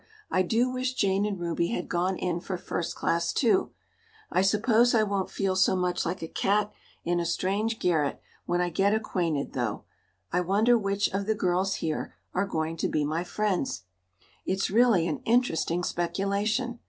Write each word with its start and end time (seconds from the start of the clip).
I 0.31 0.41
do 0.41 0.67
wish 0.67 0.95
Jane 0.95 1.27
and 1.27 1.39
Ruby 1.39 1.67
had 1.67 1.87
gone 1.87 2.17
in 2.17 2.39
for 2.39 2.57
First 2.57 2.95
Class, 2.95 3.31
too. 3.31 3.69
I 4.31 4.41
suppose 4.41 4.95
I 4.95 5.03
won't 5.03 5.29
feel 5.29 5.55
so 5.55 5.75
much 5.75 6.07
like 6.07 6.23
a 6.23 6.27
cat 6.27 6.71
in 7.03 7.19
a 7.19 7.23
strange 7.23 7.77
garret 7.77 8.19
when 8.47 8.61
I 8.61 8.71
get 8.71 8.95
acquainted, 8.95 9.53
though. 9.53 9.83
I 10.31 10.41
wonder 10.41 10.75
which 10.75 11.09
of 11.09 11.27
the 11.27 11.35
girls 11.35 11.75
here 11.85 12.15
are 12.33 12.47
going 12.47 12.77
to 12.77 12.87
be 12.87 13.05
my 13.05 13.23
friends. 13.23 13.83
It's 14.43 14.71
really 14.71 15.07
an 15.07 15.21
interesting 15.23 15.83
speculation. 15.83 16.79